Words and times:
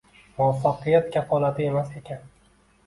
muvaffaqiyat 0.37 1.13
kafolati 1.19 1.69
emas 1.73 1.95
ekan. 2.03 2.27